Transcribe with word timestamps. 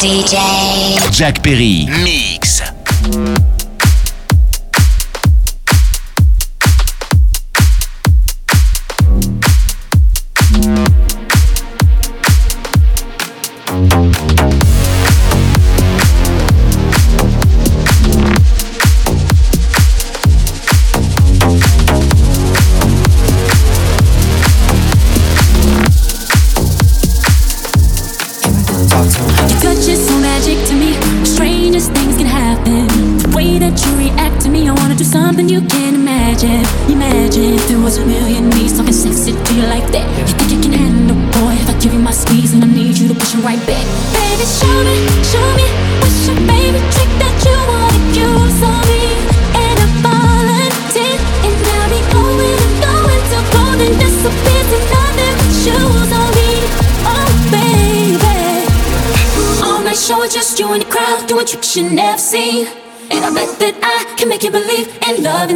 DJ 0.00 0.36
Jack 1.10 1.42
Perry. 1.42 1.86
Mix. 2.04 3.51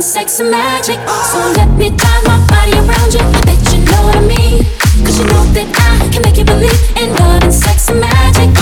Sex 0.06 0.38
and 0.38 0.52
magic. 0.52 1.02
So 1.26 1.38
let 1.58 1.66
me 1.74 1.90
tie 1.90 2.22
my 2.22 2.38
body 2.46 2.78
around 2.78 3.10
you. 3.10 3.18
I 3.18 3.40
bet 3.42 3.58
you 3.74 3.82
know 3.90 4.06
what 4.06 4.14
I 4.14 4.22
mean. 4.22 4.62
Cause 5.02 5.18
you 5.18 5.26
know 5.26 5.42
that 5.50 5.66
I 5.66 6.06
can 6.14 6.22
make 6.22 6.38
you 6.38 6.46
believe 6.46 6.78
in 6.94 7.10
love 7.18 7.42
and 7.42 7.52
sex 7.52 7.90
and 7.90 7.98
magic. 7.98 8.54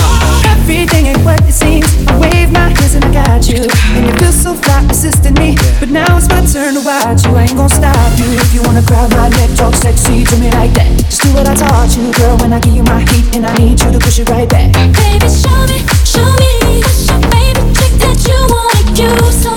Everything 0.57 1.13
ain't 1.13 1.21
what 1.21 1.37
it 1.45 1.53
seems. 1.53 1.85
I 2.09 2.17
wave 2.17 2.49
my 2.49 2.73
hands 2.73 2.97
and 2.97 3.05
I 3.05 3.13
got 3.13 3.45
you. 3.45 3.61
And 3.93 4.09
you 4.09 4.13
feel 4.17 4.33
so 4.33 4.57
fly, 4.57 4.81
assisting 4.89 5.37
me. 5.37 5.53
But 5.77 5.93
now 5.93 6.17
it's 6.17 6.25
my 6.33 6.41
turn 6.49 6.73
to 6.73 6.81
watch 6.81 7.21
you. 7.21 7.37
I 7.37 7.45
ain't 7.45 7.53
gonna 7.53 7.69
stop 7.69 7.93
you. 8.17 8.25
If 8.41 8.49
you 8.49 8.65
wanna 8.65 8.81
grab 8.81 9.13
my 9.13 9.29
neck, 9.29 9.53
talk 9.53 9.77
sexy 9.77 10.25
to 10.25 10.35
me 10.41 10.49
like 10.57 10.73
that. 10.81 10.89
Just 10.97 11.21
do 11.21 11.29
what 11.37 11.45
I 11.45 11.53
taught 11.53 11.93
you, 11.93 12.09
girl. 12.17 12.41
When 12.41 12.57
I 12.57 12.59
give 12.59 12.73
you 12.73 12.83
my 12.89 13.05
heat, 13.05 13.37
and 13.37 13.45
I 13.45 13.53
need 13.61 13.77
you 13.77 13.93
to 13.93 14.01
push 14.01 14.17
it 14.17 14.25
right 14.33 14.49
back. 14.49 14.73
Baby, 14.73 15.29
show 15.29 15.61
me, 15.69 15.77
show 16.09 16.25
me. 16.41 16.81
What's 16.81 17.05
your 17.05 17.21
favorite 17.29 17.69
trick 17.77 17.93
that 18.01 18.17
you 18.25 18.37
wanna 18.49 18.81
use 18.97 19.54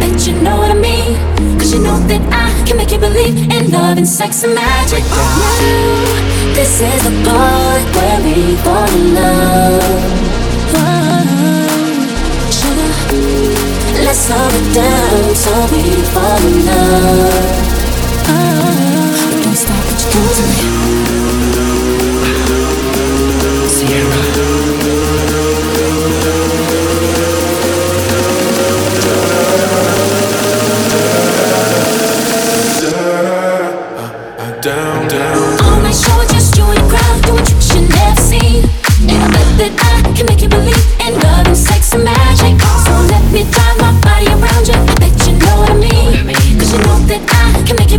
bet 0.00 0.26
you 0.26 0.34
know 0.40 0.56
what 0.56 0.70
I 0.70 0.74
mean. 0.74 1.16
Cause 1.58 1.72
you 1.72 1.80
know 1.82 1.98
that 2.08 2.22
I 2.32 2.48
can 2.66 2.76
make 2.76 2.90
you 2.90 2.98
believe 2.98 3.36
in 3.52 3.70
love 3.70 3.98
and 3.98 4.08
sex 4.08 4.42
and 4.44 4.54
magic. 4.54 5.04
Now, 5.04 6.54
this 6.56 6.80
is 6.80 7.00
the 7.06 7.14
part 7.28 7.84
where 7.94 8.20
we 8.24 8.56
fall 8.64 8.90
in 8.98 9.14
love. 9.14 10.40
sugar, 12.58 12.90
let's 14.04 14.20
slow 14.26 14.48
it 14.58 14.66
down 14.74 15.34
so 15.44 15.52
we 15.72 15.82
fall 16.12 16.42
in 16.50 16.58
love. 16.66 17.70
but 19.30 19.42
don't 19.44 19.56
stop 19.56 19.84
what 19.86 20.00
you 20.02 20.64
do 20.64 20.69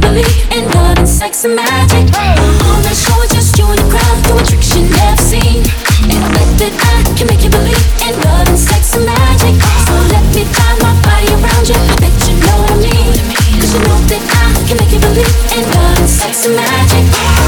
believe 0.01 0.27
in 0.51 0.65
love 0.73 0.97
and 0.97 1.07
sex 1.07 1.45
and 1.45 1.55
magic. 1.55 2.09
On 2.17 2.81
my 2.83 2.93
show, 2.93 3.21
just 3.29 3.57
you 3.57 3.65
and 3.69 3.77
the 3.77 3.87
crowd, 3.87 4.17
doing 4.25 4.45
tricks 4.45 4.75
you 4.75 4.83
never 4.89 5.21
seen. 5.21 5.61
And 6.09 6.19
I 6.19 6.29
bet 6.33 6.49
that 6.59 6.73
I 6.73 6.97
can 7.15 7.27
make 7.29 7.45
you 7.45 7.53
believe 7.53 7.85
in 8.01 8.13
love 8.25 8.49
and 8.49 8.59
sex 8.59 8.97
and 8.97 9.05
magic. 9.05 9.55
So 9.85 9.93
let 10.09 10.25
me 10.33 10.43
tie 10.49 10.77
my 10.81 10.93
body 11.05 11.29
around 11.37 11.65
you. 11.69 11.77
I 11.77 11.95
bet 12.01 12.15
you 12.27 12.35
know 12.41 12.57
what 12.65 12.71
I 12.73 12.89
mean. 12.89 13.13
Cause 13.61 13.71
you 13.77 13.81
know 13.85 13.97
that 14.09 14.23
I 14.25 14.45
can 14.67 14.75
make 14.81 14.91
you 14.91 14.99
believe 14.99 15.31
in 15.53 15.63
love 15.69 15.97
and 16.01 16.09
sex 16.09 16.45
and 16.49 16.55
magic. 16.57 17.40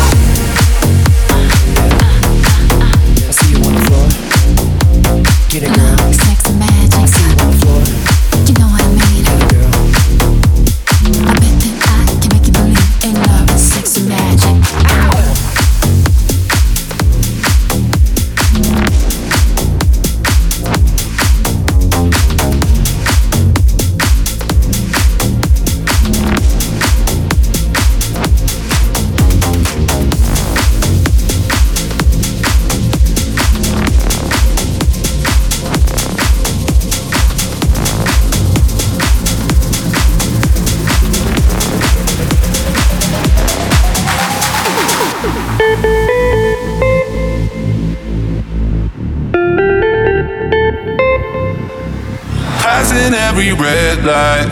Passing 52.84 53.14
every 53.14 53.54
red 53.54 54.04
light. 54.04 54.52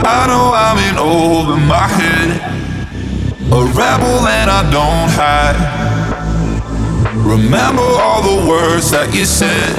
I 0.00 0.26
know 0.28 0.48
I'm 0.56 0.78
in 0.88 0.96
over 0.96 1.60
my 1.60 1.86
head. 1.86 2.40
A 3.52 3.64
rebel 3.76 4.24
and 4.26 4.48
I 4.48 4.62
don't 4.72 5.10
hide. 5.12 5.60
Remember 7.16 7.82
all 7.82 8.22
the 8.22 8.48
words 8.48 8.90
that 8.92 9.12
you 9.12 9.26
said. 9.26 9.76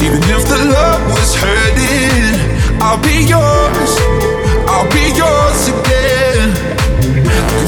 Even 0.00 0.22
if 0.32 0.48
the 0.48 0.64
love 0.64 1.02
was 1.12 1.36
hurting, 1.44 2.80
I'll 2.80 2.96
be 2.96 3.20
yours. 3.28 3.92
I'll 4.64 4.88
be 4.88 5.12
yours 5.12 5.60
again. 5.76 6.56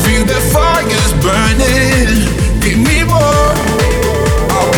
Feel 0.01 0.25
the 0.25 0.41
fire's 0.49 1.13
burning. 1.21 2.25
Give 2.65 2.79
me 2.79 3.05
more. 3.05 3.58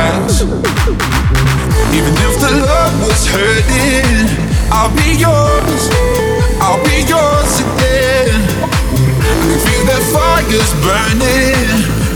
of. 0.00 0.40
Even 1.92 2.14
if 2.26 2.34
the 2.40 2.52
love 2.64 2.94
was 3.04 3.22
hurting, 3.26 4.28
I'll 4.72 4.92
be 4.96 5.10
yours. 5.18 5.82
I'll 6.60 6.82
be 6.84 7.04
yours 7.04 7.52
again. 7.60 8.40
I 9.20 9.44
can 9.48 9.58
feel 9.64 9.84
that 9.90 10.02
fire's 10.12 10.72
burning. 10.84 11.68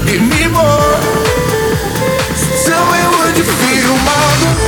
Give 0.06 0.24
me 0.32 0.42
more. 0.52 0.98
Tell 2.64 2.84
me, 2.92 3.00
would 3.12 3.34
you 3.40 3.46
feel 3.60 3.94
my 4.08 4.24
love? 4.42 4.62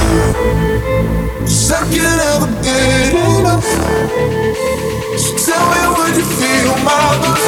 Second 1.49 2.19
of 2.33 2.41
a 2.45 2.51
good 2.65 3.15
enough. 3.41 3.69
So 5.23 5.31
tell 5.47 5.65
me, 5.73 5.81
would 5.97 6.15
you 6.21 6.27
feel 6.41 6.73
my 6.85 7.07
love? 7.23 7.45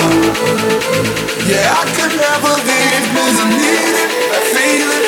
Yeah, 1.49 1.81
I 1.81 1.85
could 1.97 2.15
never 2.17 2.55
leave 2.69 3.05
'cause 3.13 3.39
I 3.41 3.47
need 3.61 3.95
it, 4.05 4.11
I 4.37 4.41
feel 4.55 4.91
it. 4.97 5.08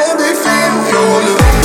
Let 0.00 0.16
me 0.16 0.32
feel 0.32 0.80
your 0.88 1.20
love. 1.36 1.60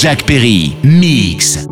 Jack 0.00 0.24
Perry, 0.24 0.74
Mix. 0.82 1.69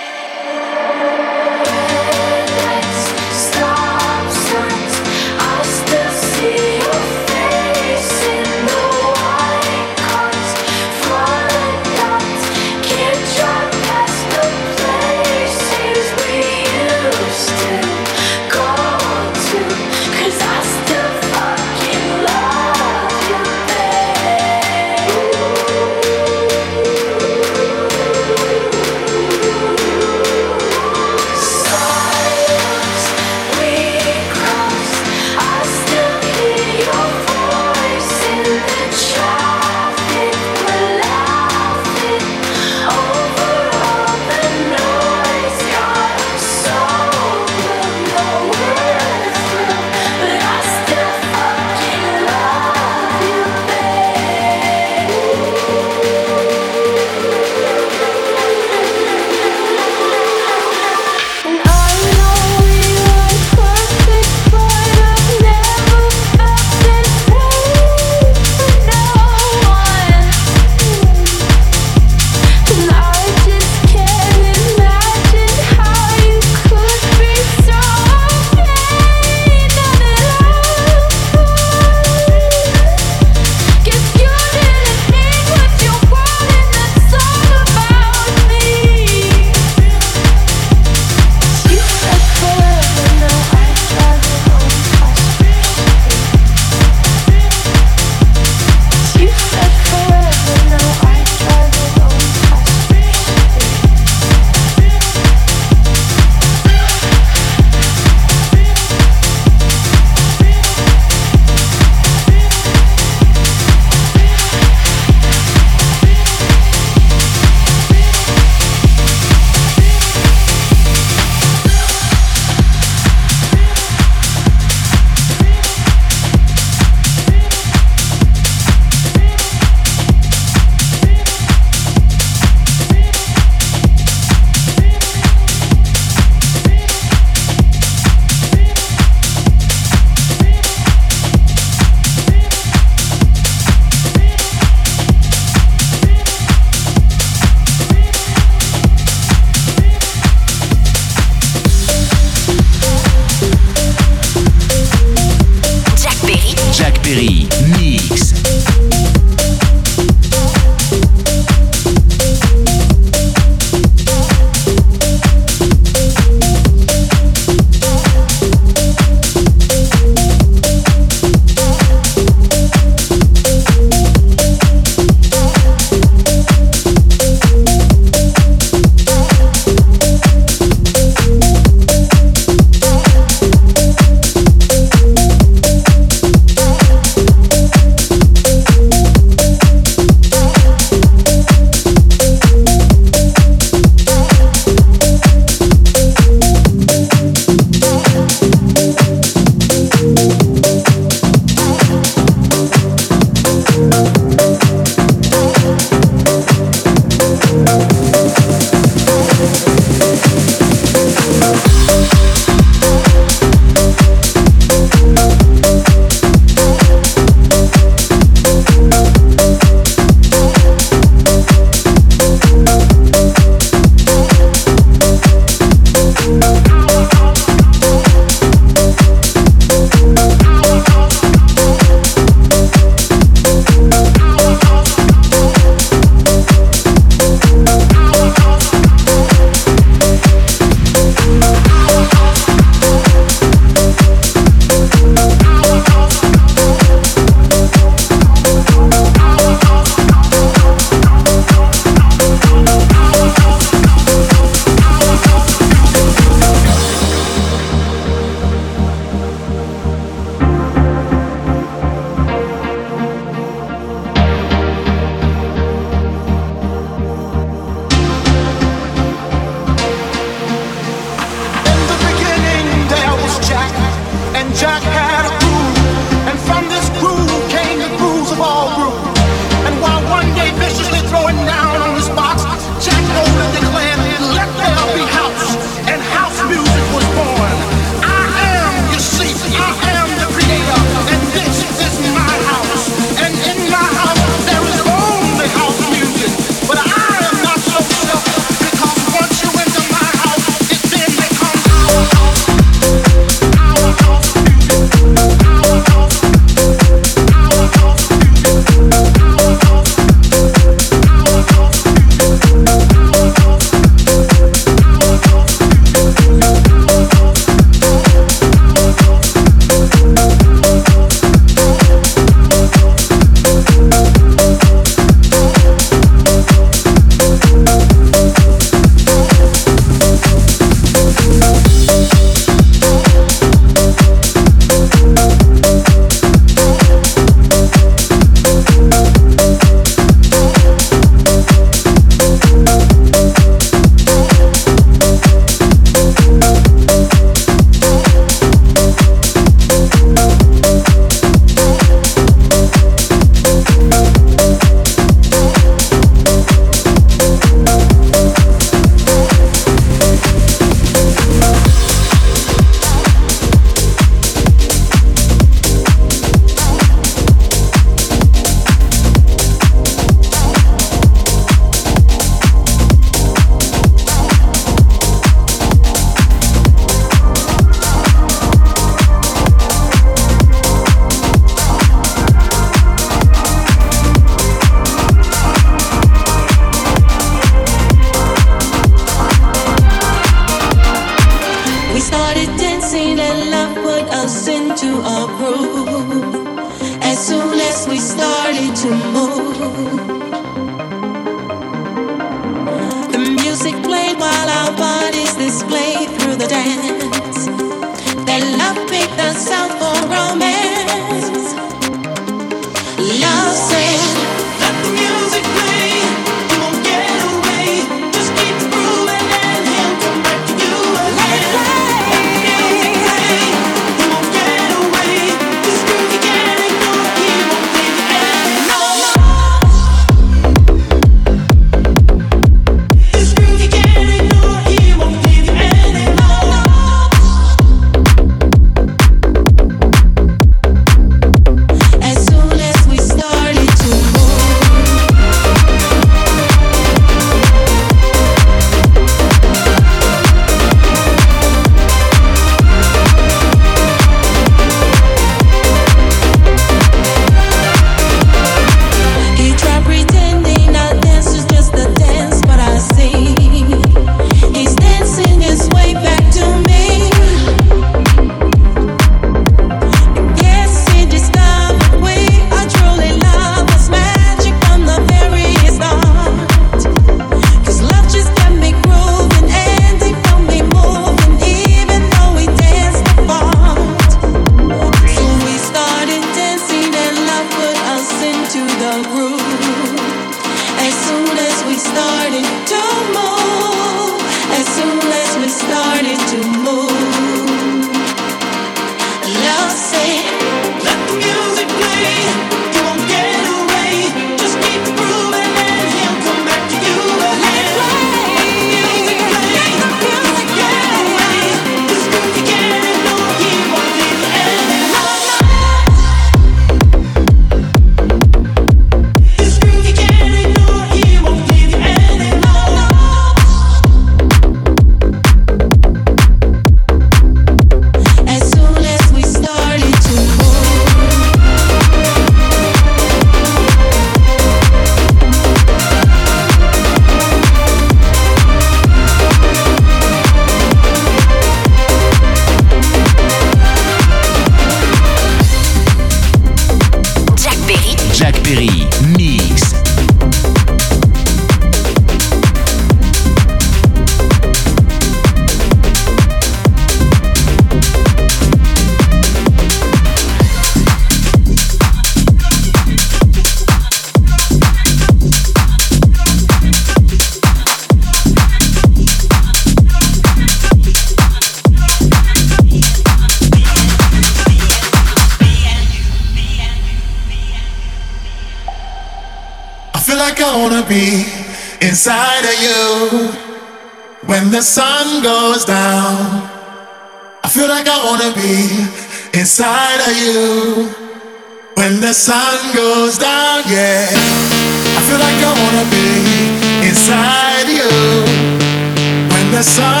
The 599.61 599.67
sun 599.69 600.00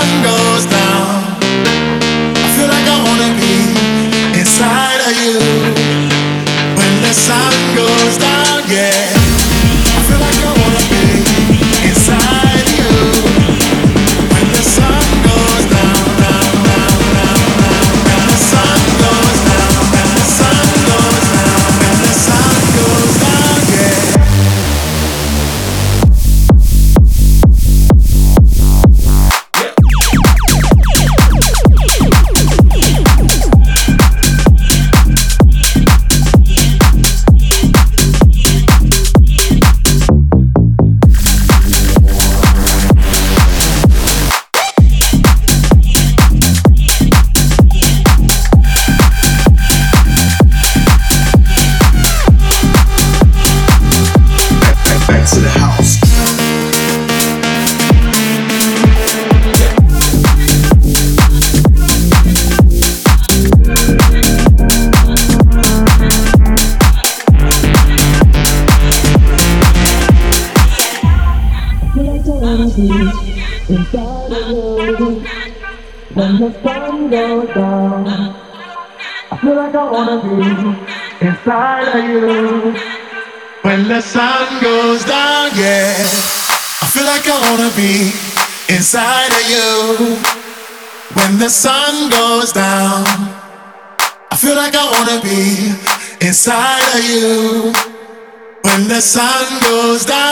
sun 99.01 99.59
goes 99.61 100.05
down, 100.05 100.30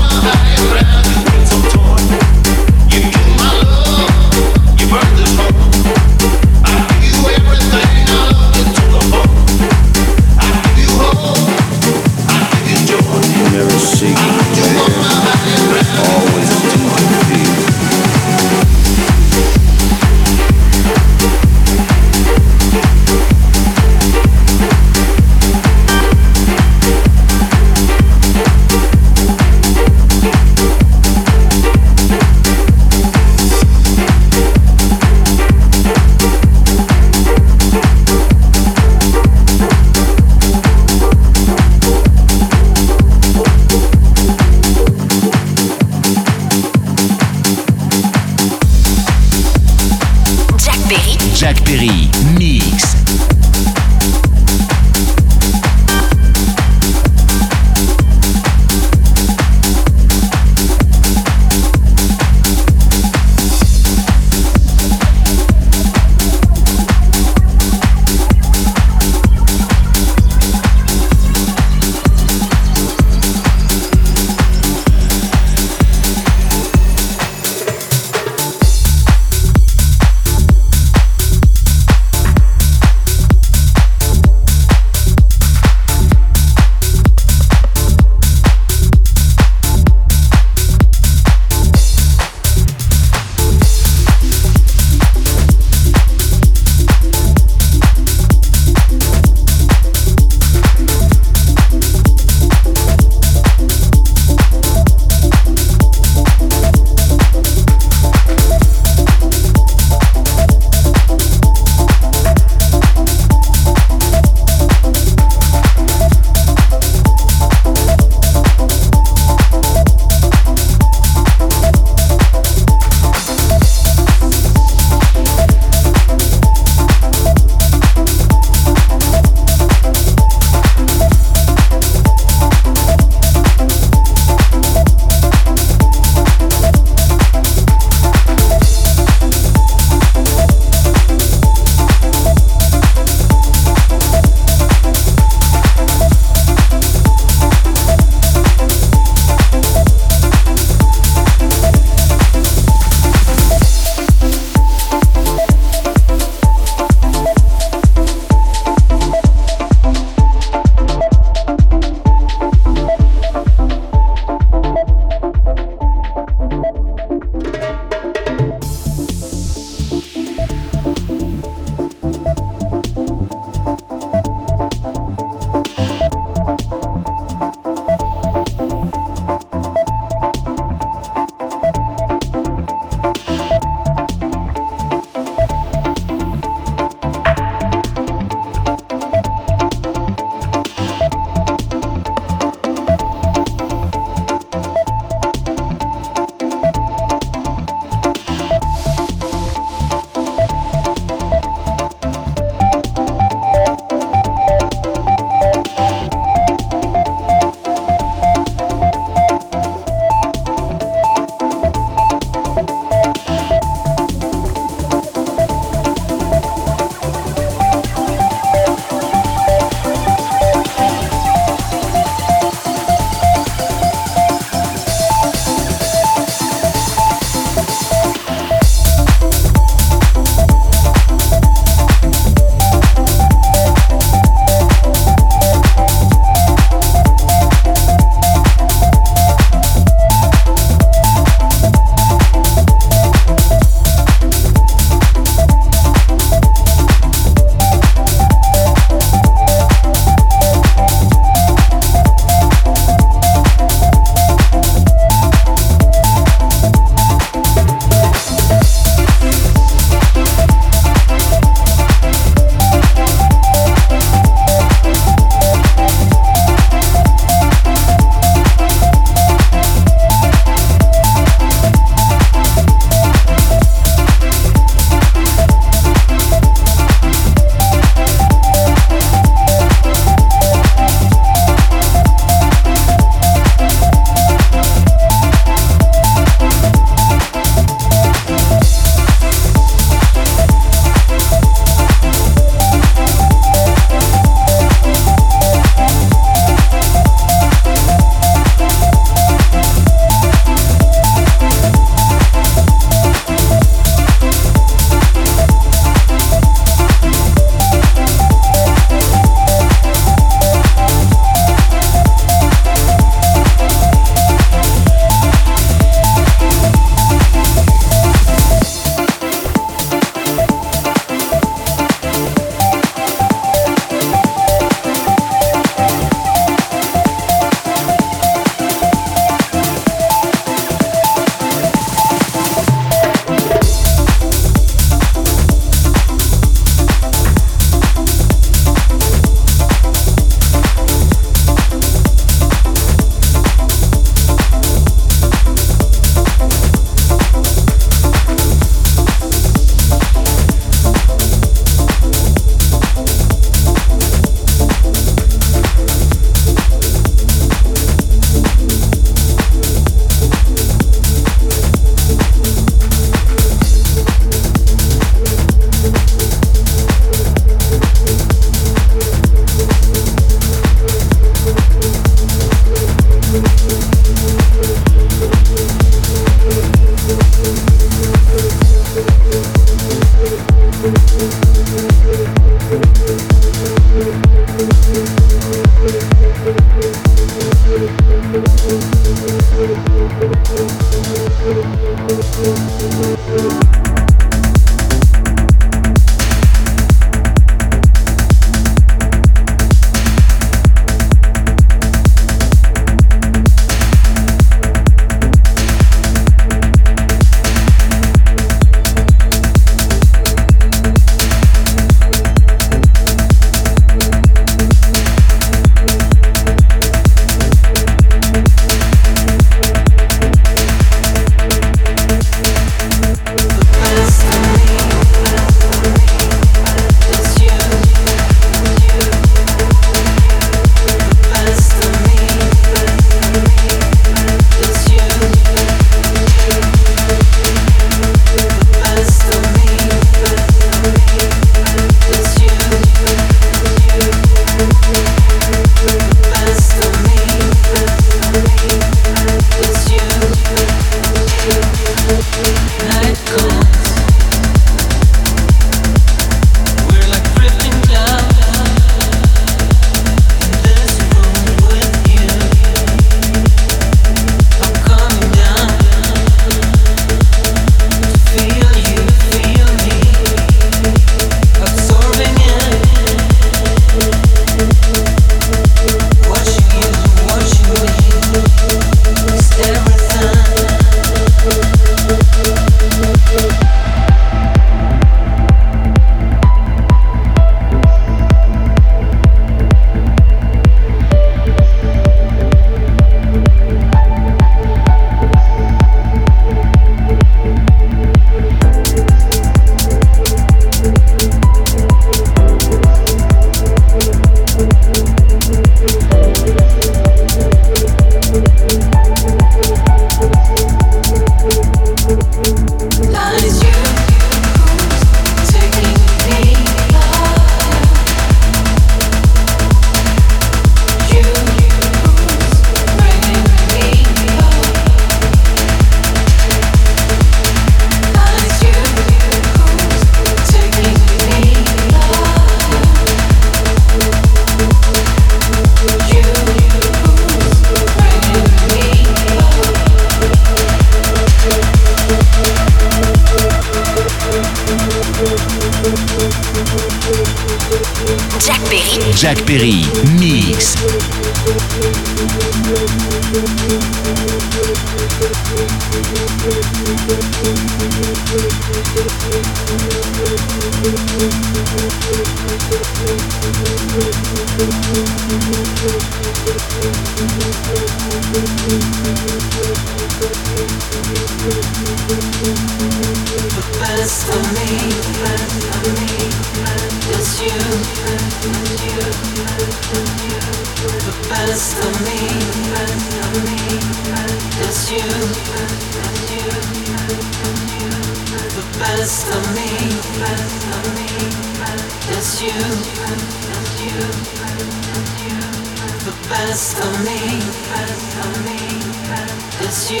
is 599.70 599.92
you, 599.92 600.00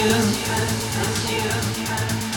you. 1.30 2.29